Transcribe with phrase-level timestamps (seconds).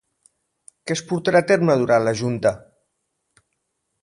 [0.87, 2.55] Què es portarà a terme durant la junta?